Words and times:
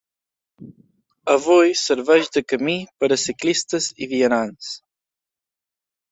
Avui 1.33 1.75
serveix 1.81 2.31
de 2.37 2.41
camí 2.53 2.75
per 3.03 3.09
a 3.15 3.17
ciclistes 3.25 3.91
i 4.05 4.09
vianants. 4.15 4.71